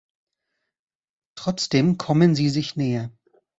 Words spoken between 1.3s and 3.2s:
Trotzdem kommen sie sich näher.